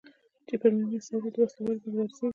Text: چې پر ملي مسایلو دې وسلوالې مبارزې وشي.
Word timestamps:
چې 0.47 0.55
پر 0.61 0.69
ملي 0.75 0.97
مسایلو 1.01 1.29
دې 1.33 1.39
وسلوالې 1.43 1.79
مبارزې 1.87 2.19
وشي. 2.21 2.27